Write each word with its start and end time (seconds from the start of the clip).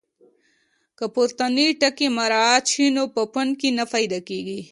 که 0.97 1.05
پورتني 1.15 1.67
ټکي 1.81 2.07
مراعات 2.17 2.63
شي 2.73 2.85
نو 2.95 3.03
پوپنکي 3.13 3.69
نه 3.77 3.85
پیدا 3.93 4.19
کېږي. 4.29 4.59